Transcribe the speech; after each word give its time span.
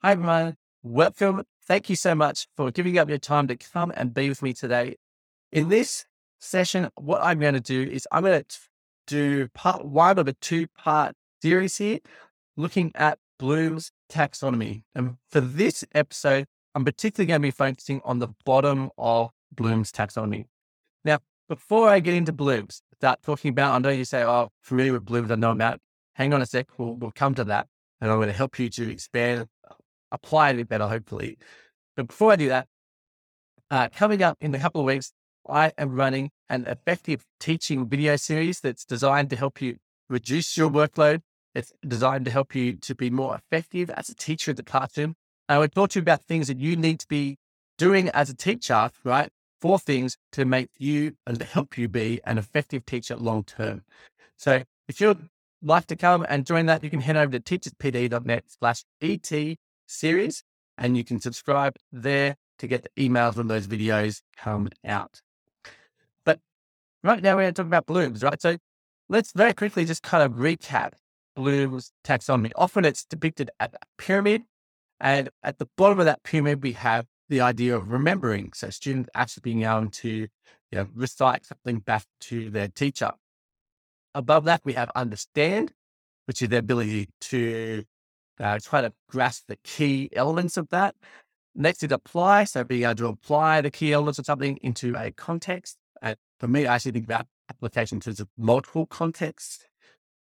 Hi, 0.00 0.12
everyone. 0.12 0.56
Welcome. 0.84 1.42
Thank 1.66 1.90
you 1.90 1.96
so 1.96 2.14
much 2.14 2.46
for 2.56 2.70
giving 2.70 2.98
up 2.98 3.08
your 3.08 3.18
time 3.18 3.48
to 3.48 3.56
come 3.56 3.92
and 3.96 4.14
be 4.14 4.28
with 4.28 4.42
me 4.42 4.52
today. 4.52 4.94
In 5.50 5.70
this 5.70 6.06
session, 6.38 6.88
what 6.94 7.20
I'm 7.20 7.40
going 7.40 7.54
to 7.54 7.60
do 7.60 7.82
is 7.82 8.06
I'm 8.12 8.22
going 8.22 8.44
to 8.44 8.58
do 9.08 9.48
part 9.54 9.84
one 9.84 10.20
of 10.20 10.28
a 10.28 10.34
two 10.34 10.68
part 10.68 11.16
series 11.42 11.78
here, 11.78 11.98
looking 12.56 12.92
at 12.94 13.18
Bloom's 13.40 13.90
taxonomy. 14.08 14.84
And 14.94 15.16
for 15.30 15.40
this 15.40 15.84
episode, 15.92 16.46
I'm 16.76 16.84
particularly 16.84 17.26
going 17.26 17.40
to 17.42 17.46
be 17.48 17.50
focusing 17.50 18.00
on 18.04 18.20
the 18.20 18.28
bottom 18.44 18.90
of 18.96 19.30
Bloom's 19.50 19.90
taxonomy. 19.90 20.44
Now, 21.04 21.18
before 21.48 21.88
I 21.88 21.98
get 21.98 22.14
into 22.14 22.32
Bloom's, 22.32 22.82
start 22.94 23.20
talking 23.24 23.48
about, 23.48 23.74
I 23.74 23.78
know 23.78 23.88
you 23.88 24.04
say, 24.04 24.22
oh, 24.22 24.50
familiar 24.62 24.92
with 24.92 25.06
Bloom's, 25.06 25.32
I 25.32 25.34
know 25.34 25.50
about. 25.50 25.80
Hang 26.12 26.32
on 26.32 26.40
a 26.40 26.46
sec, 26.46 26.68
we'll, 26.78 26.94
we'll 26.94 27.10
come 27.10 27.34
to 27.34 27.42
that. 27.42 27.66
And 28.00 28.12
I'm 28.12 28.18
going 28.18 28.28
to 28.28 28.32
help 28.32 28.60
you 28.60 28.70
to 28.70 28.92
expand, 28.92 29.48
apply 30.12 30.50
it 30.50 30.68
better, 30.68 30.86
hopefully. 30.86 31.38
But 31.96 32.08
before 32.08 32.32
I 32.32 32.36
do 32.36 32.48
that, 32.48 32.66
uh, 33.70 33.88
coming 33.94 34.22
up 34.22 34.36
in 34.40 34.54
a 34.54 34.58
couple 34.58 34.80
of 34.80 34.86
weeks, 34.86 35.12
I 35.48 35.72
am 35.78 35.94
running 35.94 36.30
an 36.48 36.66
effective 36.66 37.24
teaching 37.40 37.88
video 37.88 38.16
series 38.16 38.60
that's 38.60 38.84
designed 38.84 39.30
to 39.30 39.36
help 39.36 39.60
you 39.60 39.76
reduce 40.08 40.56
your 40.56 40.70
workload. 40.70 41.20
It's 41.54 41.72
designed 41.86 42.24
to 42.26 42.30
help 42.30 42.54
you 42.54 42.74
to 42.76 42.94
be 42.94 43.10
more 43.10 43.34
effective 43.36 43.90
as 43.90 44.08
a 44.08 44.14
teacher 44.14 44.50
in 44.52 44.56
the 44.56 44.62
classroom. 44.62 45.14
I 45.48 45.58
would 45.58 45.74
talk 45.74 45.90
to 45.90 45.98
you 45.98 46.02
about 46.02 46.24
things 46.24 46.48
that 46.48 46.58
you 46.58 46.76
need 46.76 47.00
to 47.00 47.08
be 47.08 47.36
doing 47.78 48.10
as 48.10 48.28
a 48.28 48.34
teacher, 48.34 48.90
right? 49.04 49.30
Four 49.60 49.78
things 49.78 50.16
to 50.32 50.44
make 50.44 50.70
you 50.78 51.16
and 51.26 51.40
help 51.42 51.78
you 51.78 51.88
be 51.88 52.20
an 52.24 52.38
effective 52.38 52.84
teacher 52.84 53.16
long 53.16 53.44
term. 53.44 53.82
So 54.36 54.62
if 54.88 55.00
you'd 55.00 55.28
like 55.62 55.86
to 55.86 55.96
come 55.96 56.24
and 56.28 56.46
join 56.46 56.66
that, 56.66 56.84
you 56.84 56.90
can 56.90 57.00
head 57.00 57.16
over 57.16 57.38
to 57.38 57.40
teacherspd.net 57.40 58.44
slash 58.46 58.84
ET 59.00 59.32
series 59.88 60.42
and 60.76 60.96
you 60.96 61.04
can 61.04 61.20
subscribe 61.20 61.76
there 61.90 62.36
to 62.58 62.66
get 62.66 62.84
the 62.84 63.08
emails 63.08 63.36
when 63.36 63.48
those 63.48 63.66
videos 63.66 64.22
come 64.36 64.68
out. 64.84 65.20
But 66.24 66.40
right 67.02 67.22
now 67.22 67.36
we're 67.36 67.42
going 67.42 67.54
to 67.54 67.62
talk 67.62 67.66
about 67.66 67.86
Bloom's, 67.86 68.22
right? 68.22 68.40
So 68.40 68.56
let's 69.08 69.32
very 69.32 69.52
quickly 69.52 69.84
just 69.84 70.02
kind 70.02 70.22
of 70.22 70.38
recap 70.38 70.92
Bloom's 71.34 71.92
taxonomy. 72.04 72.52
Often 72.56 72.84
it's 72.84 73.04
depicted 73.04 73.50
at 73.60 73.74
a 73.74 73.86
pyramid, 73.96 74.42
and 75.00 75.30
at 75.42 75.58
the 75.58 75.68
bottom 75.76 76.00
of 76.00 76.06
that 76.06 76.22
pyramid, 76.24 76.62
we 76.62 76.72
have 76.72 77.06
the 77.28 77.40
idea 77.40 77.76
of 77.76 77.90
remembering. 77.90 78.52
So 78.54 78.70
students 78.70 79.10
actually 79.14 79.42
being 79.42 79.62
able 79.62 79.90
to 79.90 80.08
you 80.08 80.28
know, 80.72 80.88
recite 80.94 81.46
something 81.46 81.78
back 81.78 82.04
to 82.22 82.50
their 82.50 82.68
teacher. 82.68 83.12
Above 84.14 84.44
that, 84.44 84.62
we 84.64 84.72
have 84.72 84.90
understand, 84.96 85.72
which 86.26 86.42
is 86.42 86.48
the 86.48 86.58
ability 86.58 87.08
to 87.20 87.84
uh, 88.40 88.58
try 88.62 88.80
to 88.80 88.92
grasp 89.08 89.44
the 89.48 89.56
key 89.64 90.10
elements 90.14 90.56
of 90.56 90.68
that. 90.70 90.94
Next 91.54 91.82
is 91.82 91.92
apply. 91.92 92.44
So 92.44 92.64
being 92.64 92.84
able 92.84 92.94
to 92.96 93.06
apply 93.08 93.60
the 93.60 93.70
key 93.70 93.92
elements 93.92 94.18
of 94.18 94.26
something 94.26 94.58
into 94.62 94.94
a 94.96 95.10
context. 95.10 95.76
And 96.02 96.16
for 96.38 96.48
me, 96.48 96.66
I 96.66 96.76
actually 96.76 96.92
think 96.92 97.06
about 97.06 97.26
application 97.50 98.00
of 98.06 98.28
multiple 98.36 98.86
contexts. 98.86 99.66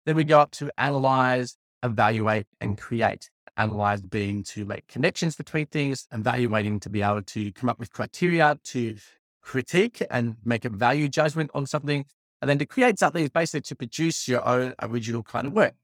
Then 0.04 0.16
we 0.16 0.24
go 0.24 0.40
up 0.40 0.50
to 0.52 0.70
analyze, 0.78 1.56
evaluate, 1.82 2.46
and 2.60 2.76
create. 2.76 3.30
Analyze 3.56 4.00
being 4.02 4.42
to 4.44 4.64
make 4.64 4.86
connections 4.88 5.36
between 5.36 5.66
things, 5.66 6.06
evaluating 6.12 6.80
to 6.80 6.90
be 6.90 7.02
able 7.02 7.22
to 7.22 7.52
come 7.52 7.68
up 7.68 7.78
with 7.78 7.92
criteria 7.92 8.58
to 8.64 8.96
critique 9.42 10.02
and 10.10 10.36
make 10.44 10.64
a 10.64 10.70
value 10.70 11.08
judgment 11.08 11.50
on 11.54 11.66
something. 11.66 12.04
And 12.40 12.48
then 12.48 12.58
to 12.58 12.66
create 12.66 12.98
something 12.98 13.22
is 13.22 13.30
basically 13.30 13.60
to 13.62 13.76
produce 13.76 14.26
your 14.26 14.46
own 14.46 14.74
original 14.82 15.22
kind 15.22 15.46
of 15.46 15.52
work. 15.52 15.74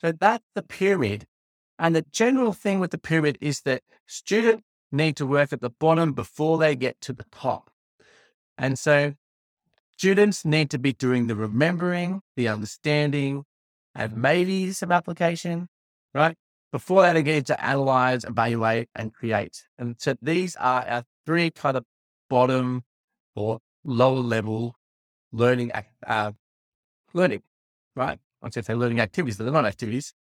So 0.00 0.12
that's 0.12 0.44
the 0.54 0.62
pyramid. 0.62 1.26
And 1.80 1.96
the 1.96 2.04
general 2.12 2.52
thing 2.52 2.78
with 2.78 2.90
the 2.90 2.98
pyramid 2.98 3.38
is 3.40 3.62
that 3.62 3.82
students 4.06 4.62
need 4.92 5.16
to 5.16 5.26
work 5.26 5.50
at 5.50 5.62
the 5.62 5.70
bottom 5.70 6.12
before 6.12 6.58
they 6.58 6.76
get 6.76 7.00
to 7.00 7.14
the 7.14 7.24
top. 7.32 7.70
And 8.58 8.78
so 8.78 9.14
students 9.96 10.44
need 10.44 10.68
to 10.70 10.78
be 10.78 10.92
doing 10.92 11.26
the 11.26 11.34
remembering, 11.34 12.20
the 12.36 12.48
understanding, 12.48 13.44
and 13.94 14.14
maybe 14.14 14.72
some 14.72 14.92
application, 14.92 15.68
right? 16.12 16.36
Before 16.70 17.10
they 17.10 17.22
get 17.22 17.46
to 17.46 17.64
analyze, 17.64 18.24
evaluate, 18.24 18.90
and 18.94 19.14
create. 19.14 19.64
And 19.78 19.96
so 19.98 20.14
these 20.20 20.56
are 20.56 20.84
our 20.86 21.04
three 21.24 21.50
kind 21.50 21.78
of 21.78 21.84
bottom 22.28 22.84
or 23.34 23.58
lower 23.84 24.20
level 24.20 24.76
learning, 25.32 25.72
uh, 26.06 26.32
learning, 27.14 27.42
right? 27.96 28.18
I 28.42 28.48
to 28.50 28.62
say 28.62 28.74
learning 28.74 29.00
activities, 29.00 29.38
but 29.38 29.44
they're 29.44 29.52
not 29.52 29.64
activities. 29.64 30.12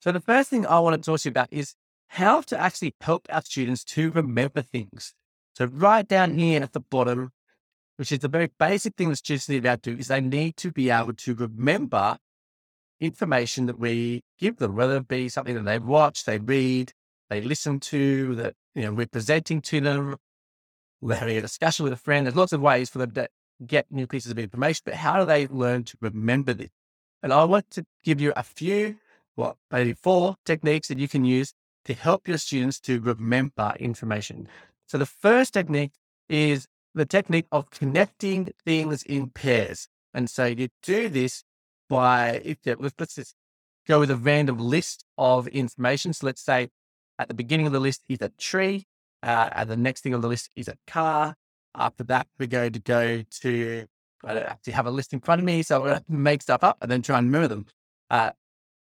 So 0.00 0.12
the 0.12 0.20
first 0.20 0.50
thing 0.50 0.66
I 0.66 0.78
want 0.78 1.02
to 1.02 1.10
talk 1.10 1.20
to 1.20 1.28
you 1.28 1.30
about 1.30 1.52
is 1.52 1.74
how 2.08 2.40
to 2.42 2.58
actually 2.58 2.94
help 3.00 3.26
our 3.30 3.42
students 3.42 3.84
to 3.84 4.10
remember 4.10 4.62
things. 4.62 5.14
So 5.56 5.66
right 5.66 6.06
down 6.06 6.38
here 6.38 6.62
at 6.62 6.72
the 6.72 6.80
bottom, 6.80 7.32
which 7.96 8.12
is 8.12 8.20
the 8.20 8.28
very 8.28 8.50
basic 8.58 8.94
thing 8.94 9.08
that 9.10 9.16
students 9.16 9.48
need 9.48 9.64
to 9.64 9.76
do, 9.76 9.96
is 9.96 10.06
they 10.06 10.20
need 10.20 10.56
to 10.58 10.70
be 10.70 10.90
able 10.90 11.14
to 11.14 11.34
remember 11.34 12.18
information 13.00 13.66
that 13.66 13.78
we 13.78 14.22
give 14.38 14.58
them, 14.58 14.76
whether 14.76 14.98
it 14.98 15.08
be 15.08 15.28
something 15.28 15.54
that 15.54 15.64
they 15.64 15.78
watch, 15.78 16.24
they 16.24 16.38
read, 16.38 16.92
they 17.28 17.40
listen 17.40 17.80
to, 17.80 18.34
that 18.36 18.54
you 18.74 18.82
know 18.82 18.92
we're 18.92 19.06
presenting 19.06 19.60
to 19.62 19.80
them, 19.80 20.16
we're 21.00 21.16
having 21.16 21.36
a 21.36 21.40
discussion 21.40 21.84
with 21.84 21.92
a 21.92 21.96
friend. 21.96 22.26
There's 22.26 22.36
lots 22.36 22.52
of 22.52 22.60
ways 22.60 22.88
for 22.88 22.98
them 22.98 23.10
to 23.12 23.28
get 23.66 23.86
new 23.90 24.06
pieces 24.06 24.30
of 24.30 24.38
information, 24.38 24.82
but 24.84 24.94
how 24.94 25.18
do 25.18 25.26
they 25.26 25.48
learn 25.48 25.84
to 25.84 25.98
remember 26.00 26.54
this? 26.54 26.70
And 27.22 27.32
I 27.32 27.44
want 27.44 27.70
to 27.72 27.84
give 28.04 28.20
you 28.20 28.32
a 28.36 28.44
few, 28.44 28.96
what 29.38 29.56
maybe 29.70 29.92
four 29.92 30.34
techniques 30.44 30.88
that 30.88 30.98
you 30.98 31.06
can 31.06 31.24
use 31.24 31.54
to 31.84 31.94
help 31.94 32.26
your 32.26 32.38
students 32.38 32.80
to 32.80 33.00
remember 33.00 33.72
information. 33.78 34.48
So 34.86 34.98
the 34.98 35.06
first 35.06 35.54
technique 35.54 35.92
is 36.28 36.66
the 36.94 37.06
technique 37.06 37.46
of 37.52 37.70
connecting 37.70 38.52
things 38.64 39.02
in 39.04 39.30
pairs. 39.30 39.88
And 40.12 40.28
so 40.28 40.46
you 40.46 40.68
do 40.82 41.08
this 41.08 41.44
by, 41.88 42.42
if 42.44 42.58
let's, 42.98 43.14
just 43.14 43.34
go 43.86 44.00
with 44.00 44.10
a 44.10 44.16
random 44.16 44.58
list 44.58 45.04
of 45.16 45.46
information. 45.48 46.12
So 46.12 46.26
let's 46.26 46.42
say 46.42 46.68
at 47.18 47.28
the 47.28 47.34
beginning 47.34 47.66
of 47.66 47.72
the 47.72 47.80
list 47.80 48.02
is 48.08 48.18
a 48.20 48.30
tree, 48.30 48.86
uh, 49.22 49.50
and 49.52 49.70
the 49.70 49.76
next 49.76 50.02
thing 50.02 50.14
on 50.14 50.20
the 50.20 50.28
list 50.28 50.50
is 50.56 50.68
a 50.68 50.76
car. 50.86 51.36
After 51.74 52.02
that, 52.04 52.26
we're 52.38 52.46
going 52.46 52.72
to 52.72 52.80
go 52.80 53.22
to, 53.42 53.86
I 54.24 54.34
don't 54.34 54.46
actually 54.46 54.72
have 54.72 54.86
a 54.86 54.90
list 54.90 55.12
in 55.12 55.20
front 55.20 55.40
of 55.40 55.44
me, 55.44 55.62
so 55.62 55.76
I'm 55.76 55.82
going 55.82 55.98
to 55.98 56.04
make 56.08 56.42
stuff 56.42 56.64
up 56.64 56.78
and 56.82 56.90
then 56.90 57.02
try 57.02 57.18
and 57.18 57.28
remember 57.28 57.48
them. 57.48 57.66
Uh, 58.10 58.30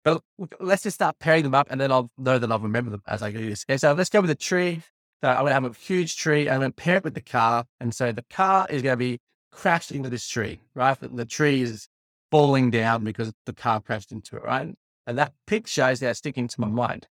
but 0.05 0.23
let's 0.59 0.83
just 0.83 0.95
start 0.95 1.19
pairing 1.19 1.43
them 1.43 1.55
up 1.55 1.69
and 1.71 1.81
then 1.81 1.93
I'll 1.93 2.11
know 2.17 2.39
that 2.39 2.51
I'll 2.51 2.59
remember 2.59 2.91
them 2.91 3.03
as 3.07 3.23
I 3.23 3.31
this. 3.31 3.65
Okay, 3.69 3.77
so 3.77 3.93
let's 3.93 4.11
go 4.11 4.21
with 4.21 4.31
a 4.31 4.35
tree. 4.35 4.83
So 5.23 5.29
I'm 5.29 5.41
going 5.41 5.49
to 5.49 5.55
have 5.55 5.65
a 5.65 5.75
huge 5.75 6.17
tree 6.17 6.47
and 6.47 6.55
I'm 6.55 6.61
going 6.61 6.73
to 6.73 6.77
pair 6.77 6.97
it 6.97 7.05
with 7.05 7.15
the 7.15 7.21
car. 7.21 7.65
And 7.81 7.95
so 7.95 8.11
the 8.11 8.25
car 8.31 8.67
is 8.71 8.81
going 8.81 8.95
to 8.95 8.97
be 8.97 9.19
crashed 9.53 9.93
into 9.93 10.09
this 10.09 10.27
tree, 10.27 10.61
right? 10.75 10.97
The 11.01 11.27
tree 11.27 11.61
is 11.61 11.89
falling 12.31 12.71
down 12.71 13.05
because 13.05 13.33
the 13.45 13.53
car 13.53 13.81
crashed 13.81 14.13
into 14.13 14.37
it, 14.37 14.43
right? 14.45 14.75
And 15.07 15.19
that 15.19 15.35
picture 15.47 15.91
is 15.91 16.01
now 16.01 16.13
sticking 16.15 16.49
to 16.49 16.61
my 16.61 16.69
mind. 16.69 17.07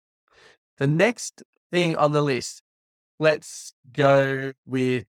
The 0.77 0.87
next 0.87 1.43
thing 1.71 1.95
on 1.97 2.11
the 2.13 2.23
list, 2.23 2.63
let's 3.19 3.73
go 3.93 4.53
with 4.65 5.05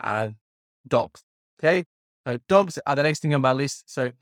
uh, 0.00 0.30
dogs. 0.86 1.22
Okay. 1.60 1.84
So 2.26 2.38
dogs 2.48 2.78
are 2.86 2.96
the 2.96 3.02
next 3.02 3.20
thing 3.20 3.34
on 3.34 3.42
my 3.42 3.52
list. 3.52 3.90
So 3.90 4.12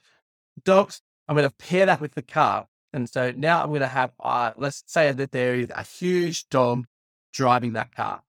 dogs, 0.64 1.00
I'm 1.28 1.36
going 1.36 1.48
to 1.48 1.54
pair 1.56 1.86
that 1.86 2.00
with 2.00 2.14
the 2.14 2.22
car. 2.22 2.66
And 2.96 3.06
so 3.06 3.30
now 3.36 3.62
I'm 3.62 3.68
going 3.68 3.82
to 3.82 3.88
have, 3.88 4.12
uh, 4.18 4.52
let's 4.56 4.82
say 4.86 5.12
that 5.12 5.30
there 5.30 5.54
is 5.54 5.68
a 5.68 5.82
huge 5.82 6.48
dog 6.48 6.86
driving 7.30 7.74
that 7.74 7.94
car. 7.94 8.22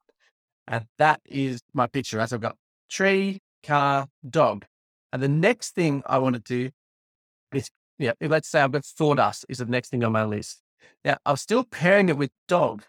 And 0.67 0.85
that 0.97 1.22
is 1.25 1.61
my 1.73 1.88
picture. 1.88 2.19
As 2.19 2.33
I've 2.33 2.41
got 2.41 2.57
tree, 2.89 3.39
car, 3.63 4.09
dog. 4.29 4.66
And 5.13 5.23
the 5.23 5.29
next 5.29 5.73
thing 5.73 6.03
I 6.06 6.17
want 6.17 6.35
to 6.35 6.41
do 6.41 6.69
is, 7.53 7.69
yeah, 7.97 8.11
let's 8.19 8.50
say 8.50 8.59
I've 8.59 8.73
got 8.73 8.83
sawdust 8.83 9.45
is 9.47 9.59
the 9.59 9.66
next 9.66 9.88
thing 9.88 10.03
on 10.03 10.11
my 10.11 10.25
list. 10.25 10.61
Now 11.06 11.16
I'm 11.25 11.38
still 11.38 11.63
pairing 11.63 12.09
it 12.09 12.17
with 12.17 12.31
dog, 12.50 12.83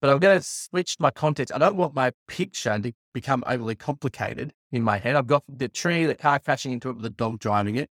but 0.00 0.10
I'm 0.10 0.18
going 0.18 0.40
to 0.40 0.44
switch 0.44 0.96
my 0.98 1.12
context. 1.12 1.54
I 1.54 1.58
don't 1.58 1.76
want 1.76 1.94
my 1.94 2.10
picture 2.26 2.76
to 2.76 2.92
become 3.14 3.44
overly 3.46 3.76
complicated 3.76 4.52
in 4.72 4.82
my 4.82 4.98
head. 4.98 5.14
I've 5.14 5.28
got 5.28 5.44
the 5.48 5.68
tree, 5.68 6.04
the 6.04 6.16
car 6.16 6.40
crashing 6.40 6.72
into 6.72 6.90
it 6.90 6.94
with 6.94 7.04
the 7.04 7.10
dog 7.10 7.38
driving 7.38 7.76
it. 7.76 7.90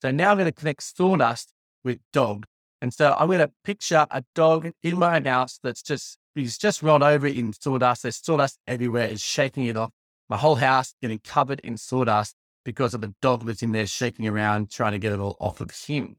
So 0.00 0.10
now 0.10 0.30
I'm 0.30 0.38
going 0.38 0.46
to 0.46 0.52
connect 0.52 0.82
sawdust 0.82 1.52
with 1.84 1.98
dog. 2.10 2.46
And 2.80 2.92
so 2.92 3.14
I'm 3.18 3.28
going 3.28 3.38
to 3.38 3.50
picture 3.64 4.06
a 4.10 4.22
dog 4.34 4.70
in 4.82 4.98
my 4.98 5.20
house 5.20 5.58
that's 5.62 5.82
just, 5.82 6.18
he's 6.34 6.58
just 6.58 6.82
rolled 6.82 7.02
over 7.02 7.26
in 7.26 7.52
sawdust. 7.52 8.02
There's 8.02 8.16
sawdust 8.16 8.58
everywhere. 8.66 9.06
It's 9.06 9.22
shaking 9.22 9.66
it 9.66 9.76
off. 9.76 9.90
My 10.28 10.36
whole 10.36 10.56
house 10.56 10.94
getting 11.00 11.20
covered 11.20 11.60
in 11.60 11.76
sawdust 11.76 12.34
because 12.64 12.94
of 12.94 13.00
the 13.00 13.14
dog 13.20 13.44
that's 13.44 13.62
in 13.62 13.72
there 13.72 13.86
shaking 13.86 14.26
around, 14.26 14.70
trying 14.70 14.92
to 14.92 14.98
get 14.98 15.12
it 15.12 15.20
all 15.20 15.36
off 15.38 15.60
of 15.60 15.70
him. 15.70 16.16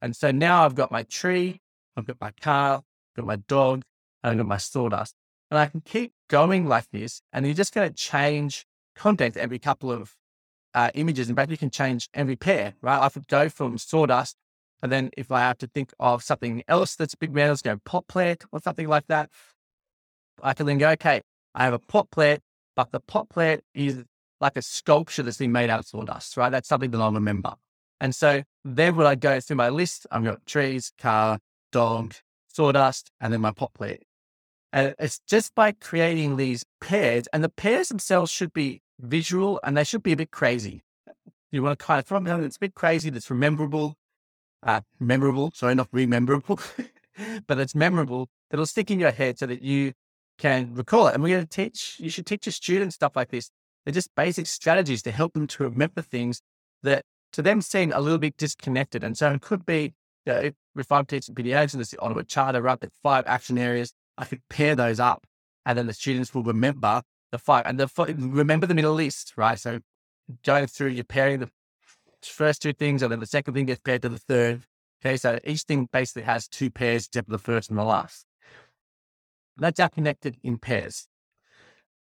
And 0.00 0.16
so 0.16 0.30
now 0.30 0.64
I've 0.64 0.74
got 0.74 0.90
my 0.90 1.02
tree, 1.04 1.60
I've 1.96 2.06
got 2.06 2.20
my 2.20 2.32
car, 2.40 2.76
I've 2.76 3.16
got 3.16 3.26
my 3.26 3.36
dog, 3.36 3.82
and 4.22 4.32
I've 4.32 4.36
got 4.38 4.46
my 4.46 4.56
sawdust. 4.56 5.14
And 5.50 5.58
I 5.58 5.66
can 5.66 5.82
keep 5.82 6.12
going 6.28 6.66
like 6.66 6.90
this. 6.92 7.20
And 7.32 7.44
you're 7.44 7.54
just 7.54 7.74
going 7.74 7.88
to 7.88 7.94
change 7.94 8.64
content 8.96 9.36
every 9.36 9.58
couple 9.58 9.92
of 9.92 10.14
uh, 10.74 10.90
images. 10.94 11.28
In 11.28 11.36
fact, 11.36 11.50
you 11.50 11.58
can 11.58 11.70
change 11.70 12.08
every 12.14 12.36
pair, 12.36 12.74
right? 12.80 13.00
I 13.00 13.08
could 13.10 13.28
go 13.28 13.48
from 13.48 13.76
sawdust 13.78 14.36
And 14.82 14.90
then 14.90 15.10
if 15.16 15.30
I 15.30 15.40
have 15.40 15.58
to 15.58 15.68
think 15.68 15.92
of 16.00 16.22
something 16.22 16.62
else 16.66 16.96
that's 16.96 17.14
big 17.14 17.32
man, 17.32 17.48
let's 17.48 17.62
go 17.62 17.78
pot 17.84 18.08
plant 18.08 18.44
or 18.50 18.60
something 18.60 18.88
like 18.88 19.06
that. 19.06 19.30
I 20.42 20.54
can 20.54 20.66
then 20.66 20.78
go, 20.78 20.90
okay, 20.90 21.22
I 21.54 21.64
have 21.64 21.72
a 21.72 21.78
pot 21.78 22.10
plant, 22.10 22.40
but 22.74 22.90
the 22.90 23.00
pot 23.00 23.28
plant 23.28 23.62
is 23.74 24.02
like 24.40 24.56
a 24.56 24.62
sculpture 24.62 25.22
that's 25.22 25.36
been 25.36 25.52
made 25.52 25.70
out 25.70 25.80
of 25.80 25.86
sawdust, 25.86 26.36
right? 26.36 26.50
That's 26.50 26.68
something 26.68 26.90
that 26.90 27.00
I'll 27.00 27.12
remember. 27.12 27.54
And 28.00 28.12
so 28.12 28.42
then 28.64 28.96
when 28.96 29.06
I 29.06 29.14
go 29.14 29.38
through 29.38 29.56
my 29.56 29.68
list, 29.68 30.06
I've 30.10 30.24
got 30.24 30.44
trees, 30.46 30.92
car, 30.98 31.38
dog, 31.70 32.14
sawdust, 32.48 33.12
and 33.20 33.32
then 33.32 33.40
my 33.40 33.52
pot 33.52 33.72
plant. 33.74 34.02
And 34.72 34.96
it's 34.98 35.20
just 35.28 35.54
by 35.54 35.72
creating 35.72 36.36
these 36.36 36.64
pairs, 36.80 37.28
and 37.32 37.44
the 37.44 37.48
pairs 37.48 37.88
themselves 37.88 38.32
should 38.32 38.52
be 38.52 38.80
visual 38.98 39.60
and 39.62 39.76
they 39.76 39.84
should 39.84 40.02
be 40.02 40.12
a 40.12 40.16
bit 40.16 40.30
crazy. 40.32 40.82
You 41.52 41.62
want 41.62 41.78
to 41.78 41.84
kind 41.84 42.00
of 42.00 42.06
throw 42.06 42.18
them 42.18 42.26
something 42.26 42.42
that's 42.42 42.56
a 42.56 42.60
bit 42.60 42.74
crazy, 42.74 43.10
that's 43.10 43.30
rememberable, 43.30 43.96
uh, 44.62 44.80
memorable, 45.00 45.50
sorry, 45.54 45.74
not 45.74 45.88
rememberable, 45.92 46.58
but 47.46 47.58
it's 47.58 47.74
memorable, 47.74 48.28
that'll 48.50 48.66
stick 48.66 48.90
in 48.90 49.00
your 49.00 49.10
head 49.10 49.38
so 49.38 49.46
that 49.46 49.62
you 49.62 49.92
can 50.38 50.74
recall 50.74 51.08
it. 51.08 51.14
And 51.14 51.22
we're 51.22 51.36
going 51.36 51.46
to 51.46 51.50
teach, 51.50 51.96
you 51.98 52.10
should 52.10 52.26
teach 52.26 52.46
your 52.46 52.52
students 52.52 52.94
stuff 52.94 53.16
like 53.16 53.30
this. 53.30 53.50
They're 53.84 53.94
just 53.94 54.14
basic 54.14 54.46
strategies 54.46 55.02
to 55.02 55.10
help 55.10 55.32
them 55.32 55.46
to 55.48 55.64
remember 55.64 56.02
things 56.02 56.40
that 56.82 57.04
to 57.32 57.42
them 57.42 57.60
seem 57.60 57.92
a 57.92 58.00
little 58.00 58.18
bit 58.18 58.36
disconnected. 58.36 59.02
And 59.02 59.16
so 59.16 59.32
it 59.32 59.40
could 59.40 59.66
be, 59.66 59.94
you 60.26 60.32
know, 60.32 60.50
if 60.76 60.92
I'm 60.92 61.06
teaching 61.06 61.34
pediatrics 61.34 61.74
and 61.74 61.80
there's 61.80 61.90
the 61.90 62.00
Ottawa 62.00 62.22
Charter, 62.22 62.62
right, 62.62 62.78
the 62.78 62.90
five 63.02 63.24
action 63.26 63.58
areas, 63.58 63.92
I 64.18 64.24
could 64.24 64.40
pair 64.48 64.76
those 64.76 65.00
up 65.00 65.24
and 65.66 65.76
then 65.76 65.86
the 65.86 65.94
students 65.94 66.34
will 66.34 66.42
remember 66.44 67.02
the 67.30 67.38
five 67.38 67.64
and 67.66 67.80
the 67.80 67.88
remember 68.18 68.66
the 68.66 68.74
middle 68.74 68.94
list, 68.94 69.32
right? 69.36 69.58
So 69.58 69.80
going 70.44 70.66
through, 70.66 70.88
you're 70.88 71.04
pairing 71.04 71.40
the 71.40 71.50
first 72.28 72.62
two 72.62 72.72
things, 72.72 73.02
and 73.02 73.12
then 73.12 73.20
the 73.20 73.26
second 73.26 73.54
thing 73.54 73.66
gets 73.66 73.80
paired 73.80 74.02
to 74.02 74.08
the 74.08 74.18
third. 74.18 74.62
Okay, 75.04 75.16
so 75.16 75.38
each 75.44 75.62
thing 75.62 75.88
basically 75.92 76.22
has 76.22 76.46
two 76.46 76.70
pairs 76.70 77.06
except 77.06 77.26
for 77.26 77.32
the 77.32 77.38
first 77.38 77.70
and 77.70 77.78
the 77.78 77.84
last. 77.84 78.24
That's 79.56 79.80
are 79.80 79.88
connected 79.88 80.36
in 80.42 80.58
pairs. 80.58 81.08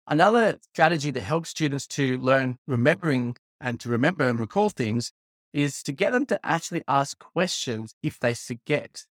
Another 0.07 0.59
strategy 0.73 1.11
that 1.11 1.21
helps 1.21 1.49
students 1.49 1.87
to 1.87 2.17
learn 2.19 2.57
remembering 2.67 3.35
and 3.59 3.79
to 3.79 3.89
remember 3.89 4.27
and 4.27 4.39
recall 4.39 4.69
things 4.69 5.11
is 5.51 5.81
to 5.83 5.91
get 5.91 6.11
them 6.11 6.25
to 6.27 6.39
actually 6.45 6.83
ask 6.87 7.17
questions 7.17 7.95
if 8.03 8.19
they 8.19 8.33
forget. 8.33 9.05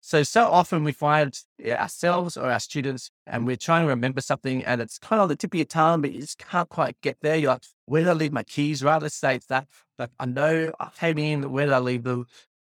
So, 0.00 0.22
so 0.22 0.46
often 0.46 0.82
we 0.82 0.92
find 0.92 1.38
ourselves 1.62 2.36
or 2.36 2.50
our 2.50 2.60
students, 2.60 3.10
and 3.26 3.46
we're 3.46 3.56
trying 3.56 3.84
to 3.84 3.88
remember 3.88 4.22
something, 4.22 4.64
and 4.64 4.80
it's 4.80 4.98
kind 4.98 5.20
of 5.20 5.24
on 5.24 5.28
the 5.28 5.36
tip 5.36 5.52
of 5.52 5.58
your 5.58 5.66
tongue, 5.66 6.00
but 6.00 6.12
you 6.12 6.20
just 6.20 6.38
can't 6.38 6.68
quite 6.70 6.96
get 7.02 7.18
there. 7.20 7.36
You're 7.36 7.52
like, 7.52 7.64
where 7.90 8.02
did 8.02 8.10
I 8.10 8.12
leave 8.12 8.32
my 8.32 8.44
keys? 8.44 8.80
Say 8.82 9.34
it's 9.34 9.46
that. 9.46 9.66
Like, 9.98 10.10
I 10.20 10.26
know 10.26 10.72
I 10.78 10.90
came 10.96 11.18
in, 11.18 11.50
where 11.50 11.66
did 11.66 11.74
I 11.74 11.80
leave 11.80 12.04
them? 12.04 12.26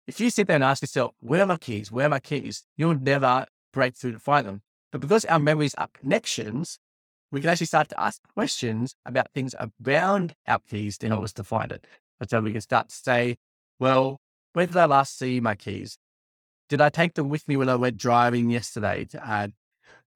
If 0.09 0.19
you 0.19 0.29
sit 0.29 0.49
there 0.49 0.57
and 0.57 0.65
ask 0.65 0.83
yourself, 0.83 1.13
where 1.21 1.43
are 1.43 1.47
my 1.47 1.57
keys? 1.57 1.93
Where 1.93 2.07
are 2.07 2.09
my 2.11 2.19
keys? 2.19 2.65
You'll 2.77 2.99
never 2.99 3.47
break 3.73 3.95
through 3.95 4.13
to 4.13 4.19
find 4.19 4.45
them. 4.45 4.63
But 4.91 5.03
because 5.03 5.25
our 5.27 5.39
memories 5.39 5.73
are 5.77 5.87
connections, 5.95 6.81
we 7.31 7.41
can 7.41 7.51
actually 7.51 7.67
start 7.67 7.91
to 7.91 8.01
ask 8.01 8.21
questions 8.35 8.97
about 9.07 9.29
things 9.33 9.55
around 9.87 10.35
our 10.49 10.59
keys 10.69 10.99
in 10.99 11.13
order 11.13 11.33
to 11.33 11.45
find 11.45 11.71
it. 11.71 11.87
And 12.19 12.29
so 12.29 12.41
we 12.41 12.51
can 12.51 12.61
start 12.61 12.89
to 12.89 12.97
say, 12.97 13.37
well, 13.79 14.19
where 14.53 14.67
did 14.67 14.77
I 14.77 14.87
last 14.87 15.17
see 15.17 15.39
my 15.39 15.55
keys? 15.55 15.97
Did 16.69 16.81
I 16.81 16.89
take 16.89 17.15
them 17.15 17.29
with 17.29 17.47
me 17.47 17.57
when 17.57 17.69
I 17.69 17.77
went 17.77 17.99
driving 17.99 18.51
yesterday? 18.51 19.07
Uh, 19.23 19.49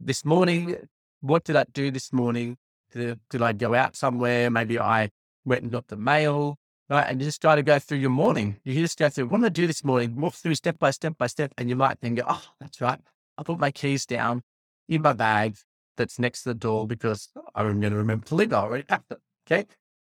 this 0.01 0.25
morning, 0.25 0.77
what 1.21 1.45
did 1.45 1.55
I 1.55 1.67
do 1.73 1.93
this 1.93 2.13
morning? 2.13 2.57
Did, 2.93 3.43
I 3.43 3.53
go 3.53 3.75
out 3.75 3.97
somewhere? 3.97 4.51
Maybe 4.51 4.79
I 4.79 5.11
went 5.45 5.63
and 5.63 5.71
got 5.73 5.89
the 5.89 5.97
mail, 5.97 6.57
right? 6.89 7.07
And 7.09 7.21
you 7.21 7.27
just 7.27 7.41
try 7.41 7.57
to 7.57 7.63
go 7.63 7.79
through 7.79 7.99
your 7.99 8.11
morning. 8.11 8.57
You 8.65 8.75
just 8.75 8.99
go 8.99 9.09
through, 9.09 9.27
what 9.27 9.39
did 9.41 9.47
I 9.47 9.51
do 9.51 9.67
this 9.67 9.85
morning? 9.85 10.17
Walk 10.17 10.35
through 10.35 10.55
step 10.55 10.79
by 10.79 10.91
step 10.91 11.19
by 11.19 11.27
step. 11.27 11.53
And 11.59 11.69
you 11.69 11.77
might 11.77 12.01
then 12.01 12.15
go, 12.15 12.25
oh, 12.29 12.43
that's 12.61 12.81
right. 12.81 13.01
I 13.37 13.43
put 13.43 13.59
my 13.59 13.71
keys 13.71 14.07
down 14.07 14.43
in 14.89 15.03
my 15.03 15.13
bag 15.13 15.57
that's 15.97 16.19
next 16.19 16.43
to 16.43 16.51
the 16.51 16.55
door 16.55 16.87
because 16.87 17.29
I'm 17.55 17.81
going 17.81 17.93
to 17.93 17.99
remember 17.99 18.27
to 18.27 18.35
leave. 18.35 18.53
I 18.53 18.59
already 18.59 18.85
packed 18.85 19.11
it. 19.13 19.19
Okay. 19.47 19.67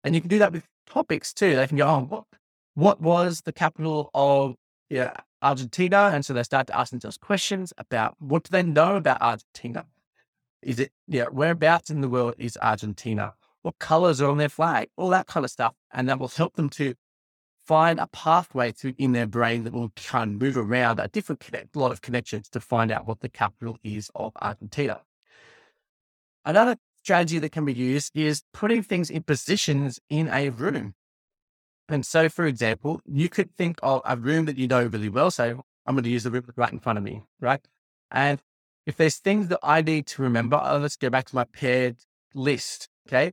And 0.04 0.14
you 0.14 0.20
can 0.20 0.30
do 0.30 0.38
that 0.38 0.52
with 0.52 0.64
topics 0.86 1.32
too. 1.32 1.56
They 1.56 1.66
can 1.66 1.76
go, 1.76 1.86
oh, 1.86 2.00
what, 2.08 2.24
what 2.74 3.00
was 3.00 3.42
the 3.42 3.52
capital 3.52 4.10
of 4.14 4.54
yeah, 4.90 5.14
Argentina. 5.40 6.10
And 6.12 6.24
so 6.24 6.34
they 6.34 6.42
start 6.42 6.66
to 6.66 6.78
ask 6.78 6.90
themselves 6.90 7.16
questions 7.16 7.72
about 7.78 8.16
what 8.18 8.44
do 8.44 8.50
they 8.50 8.62
know 8.62 8.96
about 8.96 9.22
Argentina? 9.22 9.86
Is 10.62 10.78
it, 10.78 10.92
yeah, 11.06 11.26
whereabouts 11.30 11.90
in 11.90 12.00
the 12.00 12.08
world 12.08 12.34
is 12.38 12.58
Argentina? 12.60 13.34
What 13.62 13.78
colors 13.78 14.20
are 14.20 14.30
on 14.30 14.38
their 14.38 14.48
flag? 14.48 14.88
All 14.96 15.08
that 15.10 15.26
kind 15.26 15.44
of 15.44 15.50
stuff. 15.50 15.74
And 15.92 16.08
that 16.08 16.18
will 16.18 16.28
help 16.28 16.54
them 16.54 16.70
to 16.70 16.94
find 17.66 18.00
a 18.00 18.06
pathway 18.08 18.72
through 18.72 18.94
in 18.98 19.12
their 19.12 19.26
brain 19.26 19.64
that 19.64 19.72
will 19.72 19.92
kind 19.96 20.34
of 20.34 20.40
move 20.40 20.56
around 20.56 20.98
a 20.98 21.08
different 21.08 21.40
connect, 21.40 21.76
lot 21.76 21.92
of 21.92 22.00
connections 22.00 22.48
to 22.48 22.60
find 22.60 22.90
out 22.90 23.06
what 23.06 23.20
the 23.20 23.28
capital 23.28 23.78
is 23.84 24.10
of 24.14 24.32
Argentina. 24.40 25.02
Another 26.44 26.76
strategy 27.02 27.38
that 27.38 27.52
can 27.52 27.64
be 27.64 27.72
used 27.72 28.16
is 28.16 28.42
putting 28.52 28.82
things 28.82 29.10
in 29.10 29.22
positions 29.22 30.00
in 30.08 30.28
a 30.28 30.48
room. 30.48 30.94
And 31.88 32.04
so, 32.06 32.28
for 32.28 32.46
example, 32.46 33.00
you 33.06 33.28
could 33.28 33.54
think 33.56 33.78
of 33.82 34.02
a 34.04 34.16
room 34.16 34.46
that 34.46 34.58
you 34.58 34.66
know 34.66 34.86
really 34.86 35.08
well. 35.08 35.30
So 35.30 35.64
I'm 35.86 35.94
going 35.94 36.04
to 36.04 36.10
use 36.10 36.24
the 36.24 36.30
room 36.30 36.44
right 36.56 36.72
in 36.72 36.78
front 36.78 36.98
of 36.98 37.04
me, 37.04 37.22
right? 37.40 37.60
And 38.10 38.40
if 38.86 38.96
there's 38.96 39.18
things 39.18 39.48
that 39.48 39.60
I 39.62 39.82
need 39.82 40.06
to 40.08 40.22
remember, 40.22 40.60
oh, 40.62 40.78
let's 40.78 40.96
go 40.96 41.10
back 41.10 41.26
to 41.26 41.34
my 41.34 41.44
paired 41.44 41.96
list. 42.34 42.88
Okay. 43.08 43.32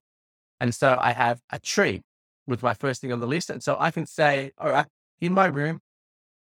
And 0.60 0.74
so 0.74 0.98
I 1.00 1.14
have 1.14 1.42
a 1.52 1.60
tree 1.60 2.02
with 2.48 2.64
my 2.64 2.74
first 2.74 3.02
thing 3.02 3.12
on 3.12 3.20
the 3.20 3.28
list. 3.28 3.50
And 3.50 3.62
so 3.62 3.78
I 3.80 3.92
can 3.92 4.06
say, 4.06 4.52
all 4.58 4.72
right, 4.72 4.88
in 5.20 5.34
my 5.34 5.46
room, 5.46 5.80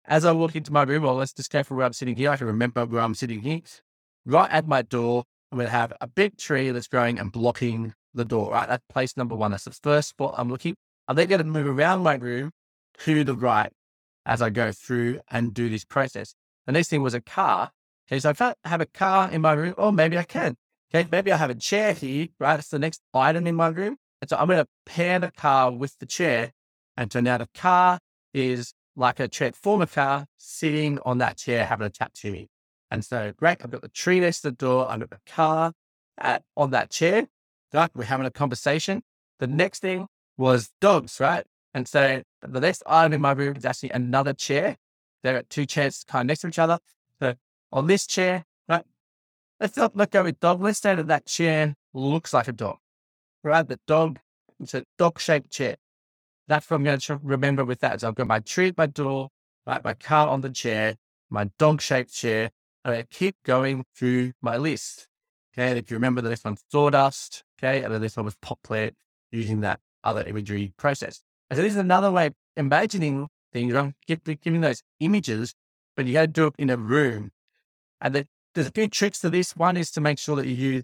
as 0.05 0.25
I 0.25 0.31
walk 0.31 0.55
into 0.55 0.73
my 0.73 0.83
room, 0.83 1.03
well, 1.03 1.15
let's 1.15 1.33
just 1.33 1.51
go 1.51 1.61
where 1.63 1.85
I'm 1.85 1.93
sitting 1.93 2.15
here. 2.15 2.31
I 2.31 2.37
can 2.37 2.47
remember 2.47 2.85
where 2.85 3.01
I'm 3.01 3.13
sitting 3.13 3.41
here. 3.41 3.61
Right 4.25 4.49
at 4.51 4.67
my 4.67 4.81
door, 4.81 5.23
I'm 5.51 5.57
going 5.57 5.67
to 5.67 5.71
have 5.71 5.93
a 6.01 6.07
big 6.07 6.37
tree 6.37 6.71
that's 6.71 6.87
growing 6.87 7.19
and 7.19 7.31
blocking 7.31 7.93
the 8.13 8.25
door, 8.25 8.51
right? 8.51 8.67
That's 8.67 8.83
place 8.89 9.15
number 9.17 9.35
one. 9.35 9.51
That's 9.51 9.65
the 9.65 9.71
first 9.71 10.09
spot 10.09 10.35
I'm 10.37 10.49
looking. 10.49 10.75
I'm 11.07 11.15
then 11.15 11.27
going 11.27 11.39
to 11.39 11.45
move 11.45 11.67
around 11.67 12.01
my 12.01 12.15
room 12.15 12.51
to 12.99 13.23
the 13.23 13.35
right 13.35 13.71
as 14.25 14.41
I 14.41 14.49
go 14.49 14.71
through 14.71 15.21
and 15.29 15.53
do 15.53 15.69
this 15.69 15.85
process. 15.85 16.33
The 16.65 16.71
next 16.71 16.89
thing 16.89 17.01
was 17.01 17.13
a 17.13 17.21
car. 17.21 17.71
Okay, 18.11 18.19
so 18.19 18.33
I 18.39 18.53
have 18.67 18.81
a 18.81 18.88
car 18.88 19.29
in 19.31 19.41
my 19.41 19.53
room, 19.53 19.75
oh, 19.77 19.91
maybe 19.91 20.17
I 20.17 20.23
can. 20.23 20.57
Okay, 20.94 21.07
maybe 21.11 21.31
I 21.31 21.38
have 21.38 21.51
a 21.51 21.56
chair 21.56 21.94
here, 21.94 22.27
right? 22.39 22.57
It's 22.57 22.69
the 22.69 22.79
next 22.79 23.01
item 23.13 23.45
in 23.45 23.53
my 23.53 23.67
room. 23.67 23.97
And 24.21 24.29
so 24.29 24.35
I'm 24.35 24.47
going 24.47 24.59
to 24.59 24.67
pair 24.85 25.19
the 25.19 25.29
car 25.29 25.71
with 25.71 25.95
the 26.00 26.07
chair. 26.07 26.51
And 26.97 27.13
so 27.13 27.19
now 27.19 27.38
the 27.38 27.47
car 27.53 28.00
is 28.33 28.73
like 28.95 29.19
a 29.19 29.27
chair, 29.27 29.50
transformer 29.50 29.85
car 29.85 30.25
sitting 30.38 30.97
on 31.06 31.19
that 31.19 31.38
chair, 31.38 31.65
having 31.65 31.85
a 31.85 31.89
chat 31.91 32.13
to 32.15 32.31
me. 32.31 32.50
And 32.89 33.06
so, 33.06 33.31
great, 33.38 33.59
I've 33.63 33.69
got 33.69 33.83
the 33.83 33.89
tree 33.89 34.19
next 34.19 34.41
to 34.41 34.50
the 34.50 34.56
door, 34.56 34.89
I've 34.89 35.01
got 35.01 35.11
the 35.11 35.19
car 35.27 35.73
at, 36.18 36.42
on 36.57 36.71
that 36.71 36.89
chair. 36.89 37.28
Right? 37.71 37.92
We're 37.94 38.06
having 38.06 38.25
a 38.25 38.31
conversation. 38.31 39.04
The 39.37 39.45
next 39.45 39.80
thing 39.81 40.07
was 40.35 40.71
dogs, 40.81 41.19
right? 41.19 41.45
And 41.75 41.87
so 41.87 42.23
the 42.42 42.59
next 42.59 42.81
item 42.87 43.13
in 43.13 43.21
my 43.21 43.33
room 43.33 43.56
is 43.56 43.66
actually 43.66 43.92
another 43.92 44.33
chair. 44.33 44.78
There 45.21 45.37
are 45.37 45.44
two 45.44 45.68
chairs 45.68 46.04
kind 46.07 46.21
of 46.21 46.28
next 46.28 46.42
to 46.42 46.47
each 46.47 46.57
other. 46.57 46.80
So 47.21 47.35
on 47.71 47.88
this 47.88 48.07
chair, 48.07 48.45
right? 48.68 48.85
Let's 49.59 49.78
not 49.78 49.95
let 49.95 50.11
go 50.11 50.23
with 50.23 50.40
dog. 50.40 50.61
Let's 50.61 50.80
say 50.80 50.95
that 50.95 51.07
that 51.07 51.26
chair 51.26 51.76
looks 51.94 52.33
like 52.33 52.47
a 52.47 52.54
dog, 52.54 52.78
right? 53.44 53.68
The 53.68 53.80
dog, 53.88 54.19
it's 54.59 54.73
a 54.73 54.83
dog 54.97 55.19
shaped 55.19 55.52
chair. 55.52 55.76
That's 56.47 56.69
what 56.69 56.78
I'm 56.78 56.83
going 56.83 56.99
to 56.99 57.19
remember 57.21 57.64
with 57.64 57.80
that. 57.81 58.02
So 58.02 58.07
I've 58.07 58.16
got 58.16 58.28
my 58.28 58.40
tree 58.40 58.69
at 58.69 58.78
my 58.78 58.88
door, 58.88 59.30
right? 59.68 59.83
My 59.83 59.94
car 59.94 60.28
on 60.28 60.42
the 60.42 60.49
chair, 60.49 60.95
my 61.30 61.49
dog 61.59 61.81
shaped 61.81 62.14
chair. 62.14 62.52
And 62.85 62.95
I 62.95 63.04
keep 63.04 63.35
going 63.44 63.83
through 63.95 64.31
my 64.42 64.57
list. 64.57 65.07
Okay. 65.54 65.78
If 65.78 65.92
you 65.92 65.97
remember 65.97 66.21
the 66.21 66.30
next 66.30 66.45
one, 66.45 66.57
sawdust. 66.71 67.44
Okay. 67.61 67.83
And 67.83 67.94
then 67.94 68.02
this 68.02 68.16
one 68.16 68.26
was 68.26 68.35
pot 68.42 68.57
plant 68.64 68.95
using 69.31 69.59
that 69.61 69.80
other 70.04 70.23
imagery 70.23 70.73
process. 70.78 71.21
And 71.49 71.57
so 71.57 71.64
this 71.64 71.73
is 71.73 71.78
another 71.78 72.11
way 72.11 72.28
of 72.28 72.33
imagining 72.56 73.28
things, 73.52 73.73
right? 73.73 73.94
giving 74.07 74.61
those 74.61 74.81
images, 74.99 75.54
but 75.95 76.06
you 76.06 76.14
got 76.14 76.21
to 76.21 76.28
do 76.28 76.47
it 76.47 76.54
in 76.57 76.69
a 76.69 76.78
room. 76.78 77.31
And 78.01 78.15
the, 78.15 78.27
there's 78.53 78.68
a 78.68 78.71
few 78.71 78.87
tricks 78.87 79.19
to 79.19 79.29
this. 79.29 79.56
One 79.56 79.77
is 79.77 79.91
to 79.91 80.01
make 80.01 80.19
sure 80.19 80.35
that 80.35 80.47
you 80.47 80.56
use 80.56 80.83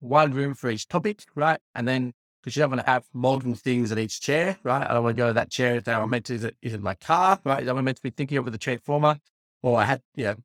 one 0.00 0.32
room 0.32 0.54
for 0.54 0.70
each 0.70 0.88
topic, 0.88 1.22
right? 1.34 1.60
And 1.74 1.86
then 1.86 2.12
because 2.40 2.56
you 2.56 2.60
don't 2.60 2.70
want 2.70 2.84
to 2.84 2.90
have 2.90 3.04
multiple 3.12 3.54
things 3.54 3.90
at 3.90 3.98
each 3.98 4.20
chair, 4.20 4.56
right? 4.62 4.88
I 4.88 4.94
don't 4.94 5.02
want 5.02 5.16
to 5.16 5.20
go 5.20 5.26
to 5.28 5.32
that 5.32 5.50
chair 5.50 5.76
if 5.76 5.88
I'm 5.88 6.08
meant 6.08 6.26
to, 6.26 6.34
is 6.34 6.44
it, 6.44 6.56
is 6.62 6.74
it 6.74 6.80
my 6.80 6.94
car, 6.94 7.40
right? 7.44 7.66
I'm 7.66 7.84
meant 7.84 7.96
to 7.96 8.02
be 8.02 8.10
thinking 8.10 8.38
of 8.38 8.50
the 8.50 8.58
transformer. 8.58 9.18
Or 9.62 9.78
I 9.78 9.84
had, 9.84 10.02
you 10.14 10.24
know, 10.24 10.36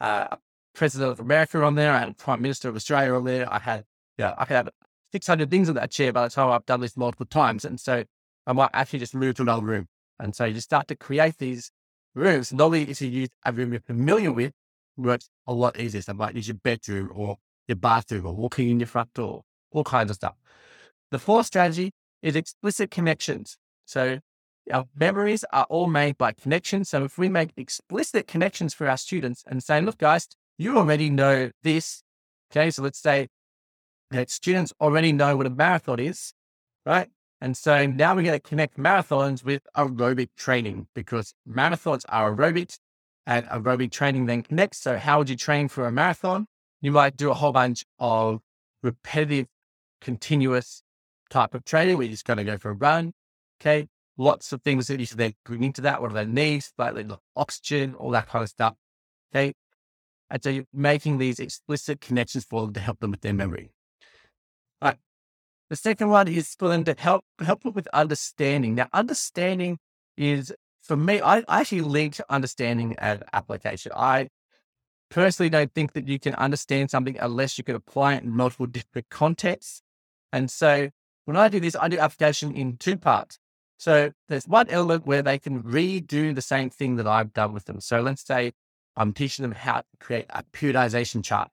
uh, 0.00 0.36
president 0.74 1.12
of 1.12 1.20
America 1.20 1.62
on 1.62 1.74
there, 1.74 1.92
I 1.92 1.98
had 1.98 2.16
prime 2.16 2.40
minister 2.40 2.70
of 2.70 2.76
Australia 2.76 3.12
on 3.14 3.24
there. 3.24 3.52
I 3.52 3.58
had, 3.58 3.84
yeah, 4.16 4.34
I 4.38 4.46
could 4.46 4.56
have 4.56 4.68
600 5.12 5.50
things 5.50 5.68
in 5.68 5.74
that 5.74 5.90
chair 5.90 6.12
by 6.12 6.24
the 6.24 6.30
time 6.30 6.50
I've 6.50 6.64
done 6.64 6.80
this 6.80 6.96
multiple 6.96 7.26
times. 7.26 7.66
And 7.66 7.78
so 7.78 8.04
I 8.46 8.52
might 8.52 8.70
actually 8.72 9.00
just 9.00 9.14
move 9.14 9.34
to 9.34 9.42
another 9.42 9.66
room. 9.66 9.86
And 10.18 10.34
so 10.34 10.46
you 10.46 10.54
just 10.54 10.68
start 10.68 10.88
to 10.88 10.96
create 10.96 11.36
these 11.38 11.72
rooms. 12.14 12.54
Not 12.54 12.66
only 12.66 12.82
if 12.88 13.02
you 13.02 13.08
use 13.08 13.28
a 13.44 13.52
room 13.52 13.72
you're 13.72 13.80
familiar 13.80 14.32
with, 14.32 14.52
works 15.02 15.28
a 15.46 15.52
lot 15.52 15.78
easier. 15.78 16.02
So 16.02 16.14
might 16.14 16.34
use 16.34 16.48
your 16.48 16.56
bedroom 16.56 17.10
or 17.14 17.36
your 17.68 17.76
bathroom 17.76 18.26
or 18.26 18.34
walking 18.34 18.70
in 18.70 18.80
your 18.80 18.86
front 18.86 19.12
door, 19.14 19.42
all 19.70 19.84
kinds 19.84 20.10
of 20.10 20.16
stuff. 20.16 20.34
The 21.10 21.18
fourth 21.18 21.46
strategy 21.46 21.92
is 22.22 22.36
explicit 22.36 22.90
connections. 22.90 23.56
So 23.84 24.20
our 24.72 24.84
memories 24.94 25.44
are 25.52 25.66
all 25.68 25.86
made 25.86 26.18
by 26.18 26.32
connections. 26.32 26.88
So 26.90 27.04
if 27.04 27.18
we 27.18 27.28
make 27.28 27.50
explicit 27.56 28.26
connections 28.26 28.74
for 28.74 28.88
our 28.88 28.96
students 28.96 29.42
and 29.46 29.62
say, 29.62 29.80
look, 29.80 29.98
guys, 29.98 30.28
you 30.58 30.76
already 30.76 31.10
know 31.10 31.50
this. 31.62 32.02
Okay. 32.52 32.70
So 32.70 32.82
let's 32.82 32.98
say 33.00 33.28
that 34.10 34.30
students 34.30 34.72
already 34.80 35.12
know 35.12 35.36
what 35.36 35.46
a 35.46 35.50
marathon 35.50 36.00
is, 36.00 36.32
right? 36.84 37.08
And 37.40 37.56
so 37.56 37.86
now 37.86 38.14
we're 38.14 38.22
going 38.22 38.38
to 38.38 38.48
connect 38.48 38.76
marathons 38.76 39.42
with 39.42 39.62
aerobic 39.76 40.28
training 40.36 40.88
because 40.94 41.32
marathons 41.48 42.04
are 42.08 42.34
aerobic 42.34 42.78
and 43.26 43.46
aerobic 43.46 43.92
training 43.92 44.26
then 44.26 44.42
connects. 44.42 44.78
So 44.78 44.98
how 44.98 45.18
would 45.18 45.30
you 45.30 45.36
train 45.36 45.68
for 45.68 45.86
a 45.86 45.92
marathon? 45.92 46.46
You 46.80 46.92
might 46.92 47.16
do 47.16 47.30
a 47.30 47.34
whole 47.34 47.52
bunch 47.52 47.84
of 47.98 48.40
repetitive, 48.82 49.46
continuous 50.00 50.82
type 51.28 51.54
of 51.54 51.64
training 51.64 51.96
where 51.96 52.06
you're 52.06 52.12
just 52.12 52.24
going 52.24 52.38
to 52.38 52.44
go 52.44 52.58
for 52.58 52.70
a 52.70 52.74
run. 52.74 53.12
Okay. 53.60 53.88
Lots 54.16 54.52
of 54.52 54.62
things 54.62 54.88
that 54.88 55.00
you 55.00 55.06
should 55.06 55.18
then 55.18 55.34
bring 55.44 55.62
into 55.62 55.80
that. 55.82 56.00
What 56.00 56.10
are 56.10 56.14
their 56.14 56.26
needs? 56.26 56.72
Like 56.76 56.94
oxygen, 57.36 57.94
all 57.94 58.10
that 58.10 58.28
kind 58.28 58.42
of 58.42 58.48
stuff. 58.48 58.74
Okay. 59.32 59.54
And 60.30 60.42
so 60.42 60.50
you're 60.50 60.64
making 60.72 61.18
these 61.18 61.40
explicit 61.40 62.00
connections 62.00 62.44
for 62.44 62.62
them 62.62 62.72
to 62.74 62.80
help 62.80 63.00
them 63.00 63.10
with 63.10 63.20
their 63.20 63.34
memory. 63.34 63.72
All 64.80 64.90
right. 64.90 64.98
The 65.68 65.76
second 65.76 66.08
one 66.08 66.28
is 66.28 66.54
for 66.58 66.68
them 66.68 66.84
to 66.84 66.94
help 66.98 67.24
help 67.40 67.62
them 67.62 67.72
with 67.74 67.88
understanding. 67.92 68.74
Now, 68.74 68.88
understanding 68.92 69.78
is 70.16 70.52
for 70.90 70.96
me, 70.96 71.20
I, 71.20 71.44
I 71.46 71.60
actually 71.60 71.82
link 71.82 72.20
understanding 72.28 72.96
and 72.98 73.22
application. 73.32 73.92
I 73.94 74.28
personally 75.08 75.48
don't 75.48 75.72
think 75.72 75.92
that 75.92 76.08
you 76.08 76.18
can 76.18 76.34
understand 76.34 76.90
something 76.90 77.16
unless 77.20 77.56
you 77.56 77.62
can 77.62 77.76
apply 77.76 78.14
it 78.14 78.24
in 78.24 78.30
multiple 78.30 78.66
different 78.66 79.08
contexts. 79.08 79.82
And 80.32 80.50
so 80.50 80.90
when 81.26 81.36
I 81.36 81.46
do 81.46 81.60
this, 81.60 81.76
I 81.80 81.86
do 81.86 82.00
application 82.00 82.56
in 82.56 82.76
two 82.76 82.96
parts. 82.96 83.38
So 83.78 84.10
there's 84.28 84.48
one 84.48 84.68
element 84.68 85.06
where 85.06 85.22
they 85.22 85.38
can 85.38 85.62
redo 85.62 86.34
the 86.34 86.42
same 86.42 86.70
thing 86.70 86.96
that 86.96 87.06
I've 87.06 87.32
done 87.32 87.52
with 87.52 87.66
them. 87.66 87.80
So 87.80 88.00
let's 88.00 88.26
say 88.26 88.50
I'm 88.96 89.12
teaching 89.12 89.44
them 89.44 89.52
how 89.52 89.82
to 89.82 89.96
create 90.00 90.26
a 90.30 90.42
periodization 90.42 91.22
chart. 91.22 91.52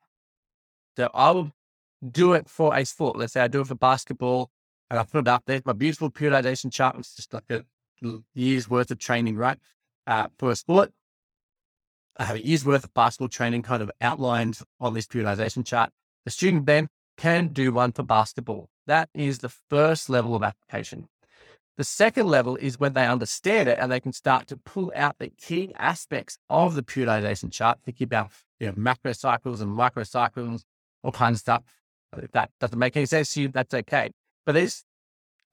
So 0.95 1.11
I'll 1.13 1.51
do 2.09 2.33
it 2.33 2.49
for 2.49 2.75
a 2.75 2.83
sport. 2.85 3.17
Let's 3.17 3.33
say 3.33 3.41
I 3.41 3.49
do 3.49 3.61
it 3.61 3.67
for 3.67 3.75
basketball 3.75 4.49
and 4.89 4.99
I 4.99 5.03
put 5.03 5.19
it 5.19 5.27
up 5.27 5.43
there. 5.45 5.61
My 5.63 5.73
beautiful 5.73 6.09
periodization 6.09 6.71
chart. 6.71 6.95
It's 6.97 7.15
just 7.15 7.35
like 7.35 7.51
a 7.51 7.63
year's 8.33 8.69
worth 8.69 8.91
of 8.91 8.99
training, 8.99 9.35
right? 9.35 9.57
Uh, 10.05 10.27
for 10.37 10.51
a 10.51 10.55
sport. 10.55 10.91
I 12.17 12.23
have 12.25 12.37
a 12.37 12.45
year's 12.45 12.65
worth 12.65 12.83
of 12.83 12.93
basketball 12.93 13.29
training 13.29 13.61
kind 13.61 13.83
of 13.83 13.91
outlined 14.01 14.59
on 14.79 14.93
this 14.93 15.05
periodization 15.05 15.65
chart. 15.65 15.91
The 16.25 16.31
student 16.31 16.65
then 16.65 16.87
can 17.17 17.49
do 17.49 17.71
one 17.71 17.91
for 17.91 18.03
basketball. 18.03 18.69
That 18.87 19.09
is 19.13 19.39
the 19.39 19.49
first 19.69 20.09
level 20.09 20.35
of 20.35 20.43
application. 20.43 21.07
The 21.77 21.83
second 21.83 22.27
level 22.27 22.55
is 22.55 22.79
when 22.79 22.93
they 22.93 23.05
understand 23.05 23.69
it 23.69 23.77
and 23.79 23.91
they 23.91 23.99
can 23.99 24.13
start 24.13 24.47
to 24.47 24.57
pull 24.57 24.91
out 24.95 25.17
the 25.19 25.29
key 25.29 25.73
aspects 25.77 26.39
of 26.49 26.73
the 26.73 26.81
periodization 26.81 27.51
chart, 27.51 27.79
thinking 27.85 28.05
about 28.05 28.31
you 28.59 28.67
know, 28.67 28.73
macro 28.75 29.11
cycles 29.11 29.61
and 29.61 29.71
micro 29.71 30.03
cycles, 30.03 30.65
all 31.03 31.11
kinds 31.11 31.35
of 31.35 31.41
stuff. 31.41 31.63
If 32.17 32.31
that 32.31 32.49
doesn't 32.59 32.79
make 32.79 32.97
any 32.97 33.05
sense 33.05 33.33
to 33.33 33.41
you, 33.43 33.47
that's 33.49 33.73
okay. 33.75 34.11
But 34.45 34.53
there's 34.53 34.83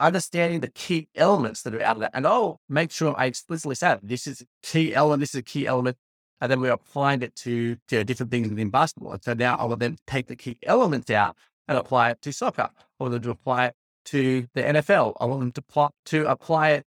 understanding 0.01 0.61
the 0.61 0.71
key 0.71 1.09
elements 1.15 1.63
that 1.63 1.75
are 1.75 1.83
out 1.83 1.97
of 1.97 2.01
that. 2.01 2.11
And 2.15 2.27
I'll 2.27 2.61
make 2.69 2.91
sure 2.91 3.15
I 3.17 3.27
explicitly 3.27 3.75
say 3.75 3.97
this 4.03 4.27
is 4.27 4.41
a 4.43 4.45
key 4.63 4.95
element, 4.95 5.21
this 5.21 5.35
is 5.35 5.41
a 5.41 5.43
key 5.43 5.67
element. 5.67 5.97
And 6.41 6.51
then 6.51 6.61
we're 6.61 6.73
applying 6.73 7.23
it 7.23 7.35
to, 7.37 7.77
to 7.89 8.05
different 8.05 8.31
things 8.31 8.49
within 8.49 8.71
basketball. 8.71 9.13
And 9.13 9.23
so 9.23 9.35
now 9.35 9.57
I 9.57 9.65
will 9.65 9.77
then 9.77 9.97
take 10.07 10.27
the 10.27 10.37
key 10.37 10.59
elements 10.65 11.11
out 11.11 11.37
and 11.69 11.79
apply 11.79 12.11
it 12.11 12.21
to 12.23 12.33
soccer 12.33 12.71
or 12.99 13.09
to 13.09 13.31
apply 13.31 13.67
it 13.67 13.75
to 14.07 14.47
the 14.55 14.63
NFL. 14.63 15.15
I 15.21 15.25
want 15.25 15.41
them 15.41 15.53
to, 15.53 15.63
pl- 15.63 15.95
to 16.07 16.27
apply 16.27 16.71
it 16.71 16.85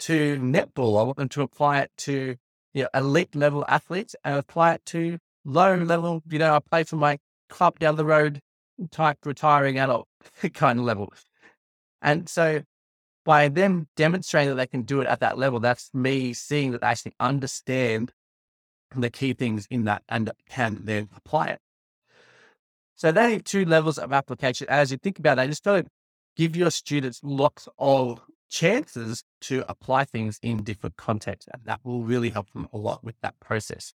to 0.00 0.36
netball. 0.38 1.00
I 1.00 1.04
want 1.04 1.16
them 1.16 1.28
to 1.30 1.42
apply 1.42 1.80
it 1.80 1.90
to 1.98 2.36
you 2.74 2.82
know, 2.82 2.88
elite 2.94 3.34
level 3.34 3.64
athletes 3.68 4.14
and 4.24 4.36
apply 4.36 4.74
it 4.74 4.84
to 4.86 5.18
low 5.44 5.74
level. 5.74 6.22
You 6.28 6.38
know, 6.38 6.54
I 6.54 6.60
play 6.60 6.84
for 6.84 6.96
my 6.96 7.18
club 7.48 7.78
down 7.78 7.96
the 7.96 8.04
road 8.04 8.40
type 8.90 9.18
retiring 9.24 9.78
adult 9.78 10.08
kind 10.54 10.78
of 10.78 10.84
level. 10.84 11.12
And 12.02 12.28
so 12.28 12.62
by 13.24 13.48
them 13.48 13.86
demonstrating 13.96 14.50
that 14.50 14.56
they 14.56 14.66
can 14.66 14.82
do 14.82 15.00
it 15.00 15.06
at 15.06 15.20
that 15.20 15.38
level, 15.38 15.60
that's 15.60 15.90
me 15.94 16.32
seeing 16.32 16.72
that 16.72 16.80
they 16.80 16.88
actually 16.88 17.14
understand 17.20 18.12
the 18.94 19.10
key 19.10 19.32
things 19.32 19.66
in 19.70 19.84
that 19.84 20.02
and 20.08 20.30
can 20.48 20.80
then 20.84 21.08
apply 21.16 21.48
it. 21.48 21.60
So 22.96 23.10
they 23.10 23.32
have 23.32 23.44
two 23.44 23.64
levels 23.64 23.98
of 23.98 24.12
application. 24.12 24.66
As 24.68 24.90
you 24.90 24.98
think 24.98 25.18
about 25.18 25.38
it, 25.38 25.48
just 25.48 25.64
don't 25.64 25.88
give 26.36 26.56
your 26.56 26.70
students 26.70 27.20
lots 27.22 27.68
of 27.78 28.20
chances 28.50 29.24
to 29.40 29.64
apply 29.68 30.04
things 30.04 30.38
in 30.42 30.62
different 30.62 30.96
contexts. 30.96 31.48
And 31.52 31.62
that 31.64 31.80
will 31.84 32.02
really 32.02 32.30
help 32.30 32.52
them 32.52 32.68
a 32.72 32.76
lot 32.76 33.02
with 33.02 33.14
that 33.22 33.38
process. 33.40 33.94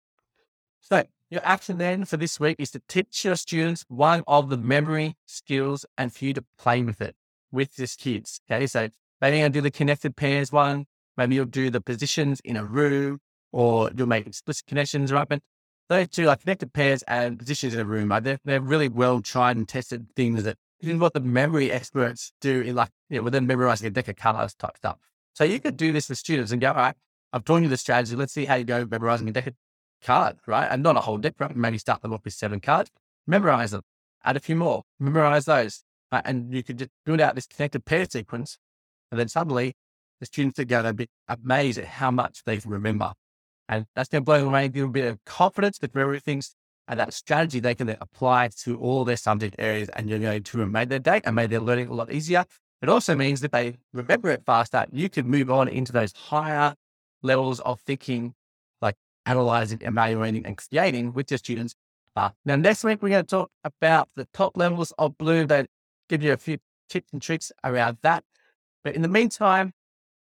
So 0.80 1.04
your 1.30 1.40
action 1.44 1.78
then 1.78 2.04
for 2.04 2.16
this 2.16 2.38
week 2.38 2.56
is 2.58 2.70
to 2.72 2.82
teach 2.88 3.24
your 3.24 3.36
students 3.36 3.84
one 3.88 4.24
of 4.26 4.50
the 4.50 4.58
memory 4.58 5.16
skills 5.26 5.86
and 5.96 6.12
for 6.12 6.24
you 6.26 6.34
to 6.34 6.44
play 6.58 6.82
with 6.82 7.00
it 7.00 7.16
with 7.52 7.78
your 7.78 7.88
kids. 7.98 8.40
Okay. 8.50 8.66
So 8.66 8.88
maybe 9.20 9.38
you'll 9.38 9.50
do 9.50 9.60
the 9.60 9.70
connected 9.70 10.16
pairs 10.16 10.50
one. 10.50 10.86
Maybe 11.16 11.34
you'll 11.34 11.44
do 11.44 11.70
the 11.70 11.80
positions 11.80 12.40
in 12.40 12.56
a 12.56 12.64
room 12.64 13.20
or 13.52 13.90
you'll 13.94 14.08
make 14.08 14.26
explicit 14.26 14.66
connections, 14.66 15.12
right? 15.12 15.28
But 15.28 15.40
those 15.88 16.08
two 16.08 16.24
like 16.24 16.40
connected 16.40 16.72
pairs 16.72 17.02
and 17.02 17.38
positions 17.38 17.74
in 17.74 17.80
a 17.80 17.84
room, 17.84 18.08
they're, 18.22 18.38
they're 18.44 18.60
really 18.60 18.88
well 18.88 19.20
tried 19.20 19.56
and 19.56 19.68
tested 19.68 20.06
things 20.16 20.44
that 20.44 20.56
is 20.80 20.98
what 20.98 21.12
the 21.12 21.20
memory 21.20 21.70
experts 21.70 22.32
do 22.40 22.62
in 22.62 22.74
like, 22.74 22.90
you 23.08 23.18
know, 23.18 23.22
within 23.22 23.46
memorizing 23.46 23.86
a 23.86 23.90
deck 23.90 24.08
of 24.08 24.16
colors 24.16 24.54
type 24.54 24.76
stuff. 24.76 24.96
So 25.34 25.44
you 25.44 25.60
could 25.60 25.76
do 25.76 25.92
this 25.92 26.08
with 26.08 26.18
students 26.18 26.50
and 26.50 26.60
go, 26.60 26.68
all 26.68 26.74
right, 26.74 26.94
I've 27.32 27.44
taught 27.44 27.62
you 27.62 27.68
the 27.68 27.76
strategy. 27.76 28.16
Let's 28.16 28.32
see 28.32 28.44
how 28.44 28.56
you 28.56 28.64
go 28.64 28.86
memorizing 28.90 29.28
a 29.28 29.32
deck 29.32 29.46
of 29.46 29.54
cards, 30.02 30.40
right? 30.46 30.66
And 30.66 30.82
not 30.82 30.96
a 30.96 31.00
whole 31.00 31.18
deck, 31.18 31.34
right? 31.38 31.54
Maybe 31.54 31.78
start 31.78 32.02
them 32.02 32.12
off 32.12 32.24
with 32.24 32.34
seven 32.34 32.60
cards, 32.60 32.90
memorize 33.26 33.70
them, 33.70 33.82
add 34.24 34.36
a 34.36 34.40
few 34.40 34.56
more, 34.56 34.82
memorize 34.98 35.44
those, 35.44 35.84
uh, 36.12 36.20
and 36.24 36.54
you 36.54 36.62
could 36.62 36.78
just 36.78 36.90
build 37.04 37.20
out 37.20 37.34
this 37.34 37.46
connected 37.46 37.84
pair 37.84 38.04
sequence. 38.04 38.58
And 39.10 39.18
then 39.18 39.28
suddenly 39.28 39.74
the 40.20 40.26
students 40.26 40.58
are 40.58 40.64
going 40.64 40.84
to 40.84 40.92
be 40.92 41.08
amazed 41.26 41.78
at 41.78 41.86
how 41.86 42.10
much 42.10 42.44
they 42.44 42.60
remember. 42.64 43.12
And 43.68 43.86
that's 43.96 44.08
going 44.08 44.22
to 44.22 44.24
blow 44.24 44.46
away, 44.46 44.66
a 44.66 44.86
bit 44.86 45.06
of 45.06 45.24
confidence 45.24 45.78
that 45.78 45.94
remember 45.94 46.18
things 46.20 46.54
and 46.88 47.00
that 47.00 47.14
strategy 47.14 47.60
they 47.60 47.74
can 47.74 47.86
then 47.86 47.96
apply 48.00 48.50
to 48.64 48.78
all 48.78 49.04
their 49.04 49.16
subject 49.16 49.56
areas 49.58 49.88
and 49.90 50.10
you're 50.10 50.18
going 50.18 50.42
to 50.42 50.66
make 50.66 50.90
their 50.90 50.98
day 50.98 51.22
and 51.24 51.34
make 51.34 51.48
their 51.48 51.60
learning 51.60 51.88
a 51.88 51.94
lot 51.94 52.12
easier. 52.12 52.44
It 52.82 52.88
also 52.88 53.14
means 53.14 53.40
that 53.40 53.52
they 53.52 53.78
remember 53.92 54.30
it 54.30 54.42
faster. 54.44 54.84
You 54.92 55.08
can 55.08 55.28
move 55.28 55.50
on 55.50 55.68
into 55.68 55.92
those 55.92 56.12
higher 56.12 56.74
levels 57.22 57.60
of 57.60 57.80
thinking, 57.80 58.34
like 58.82 58.96
analyzing, 59.24 59.78
evaluating, 59.82 60.44
and 60.44 60.58
creating 60.58 61.12
with 61.12 61.30
your 61.30 61.38
students. 61.38 61.74
Uh, 62.16 62.30
now, 62.44 62.56
next 62.56 62.84
week, 62.84 63.00
we're 63.00 63.10
going 63.10 63.24
to 63.24 63.30
talk 63.30 63.50
about 63.64 64.08
the 64.16 64.26
top 64.34 64.56
levels 64.56 64.92
of 64.98 65.16
Bloom 65.16 65.46
that 65.46 65.68
give 66.12 66.22
you 66.22 66.32
a 66.32 66.36
few 66.36 66.58
tips 66.90 67.10
and 67.12 67.22
tricks 67.22 67.50
around 67.64 67.96
that. 68.02 68.22
But 68.84 68.94
in 68.94 69.00
the 69.00 69.08
meantime, 69.08 69.72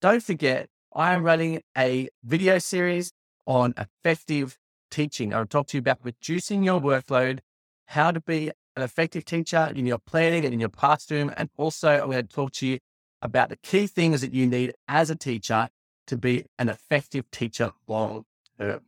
don't 0.01 0.23
forget, 0.23 0.69
I 0.93 1.13
am 1.13 1.21
running 1.23 1.61
a 1.77 2.07
video 2.23 2.59
series 2.59 3.11
on 3.45 3.73
effective 3.77 4.57
teaching. 4.89 5.33
I'll 5.33 5.45
talk 5.45 5.67
to 5.67 5.77
you 5.77 5.79
about 5.79 5.99
reducing 6.01 6.63
your 6.63 6.79
workload, 6.79 7.39
how 7.87 8.11
to 8.11 8.21
be 8.21 8.51
an 8.77 8.83
effective 8.83 9.25
teacher 9.25 9.69
in 9.75 9.85
your 9.85 9.97
planning 9.97 10.45
and 10.45 10.53
in 10.53 10.61
your 10.61 10.69
classroom. 10.69 11.33
And 11.35 11.49
also, 11.57 11.89
I'm 11.89 12.11
going 12.11 12.25
to 12.25 12.33
talk 12.33 12.53
to 12.53 12.67
you 12.67 12.79
about 13.21 13.49
the 13.49 13.57
key 13.57 13.85
things 13.85 14.21
that 14.21 14.33
you 14.33 14.47
need 14.47 14.73
as 14.87 15.09
a 15.09 15.15
teacher 15.15 15.67
to 16.07 16.17
be 16.17 16.45
an 16.57 16.69
effective 16.69 17.29
teacher 17.31 17.71
long 17.87 18.23
term. 18.57 18.81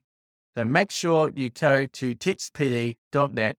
So 0.56 0.64
make 0.64 0.92
sure 0.92 1.32
you 1.36 1.50
go 1.50 1.86
to 1.86 2.16
teachpd.net 2.16 3.58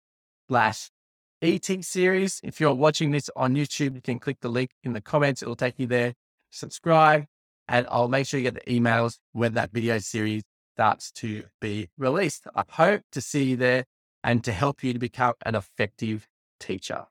slash 0.48 0.90
ET 1.40 1.84
series. 1.84 2.40
If 2.42 2.60
you're 2.60 2.74
watching 2.74 3.12
this 3.12 3.30
on 3.36 3.54
YouTube, 3.54 3.94
you 3.94 4.00
can 4.02 4.18
click 4.18 4.38
the 4.40 4.48
link 4.48 4.70
in 4.82 4.92
the 4.92 5.00
comments. 5.00 5.42
It'll 5.42 5.54
take 5.54 5.78
you 5.78 5.86
there. 5.86 6.14
Subscribe, 6.50 7.26
and 7.68 7.86
I'll 7.90 8.08
make 8.08 8.26
sure 8.26 8.40
you 8.40 8.50
get 8.50 8.64
the 8.64 8.80
emails 8.80 9.18
when 9.32 9.54
that 9.54 9.70
video 9.70 9.98
series 9.98 10.42
starts 10.74 11.12
to 11.12 11.44
be 11.60 11.88
released. 11.98 12.46
I 12.54 12.64
hope 12.68 13.02
to 13.12 13.20
see 13.20 13.44
you 13.44 13.56
there 13.56 13.84
and 14.24 14.42
to 14.44 14.52
help 14.52 14.82
you 14.82 14.92
to 14.92 14.98
become 14.98 15.34
an 15.44 15.54
effective 15.54 16.26
teacher. 16.58 17.06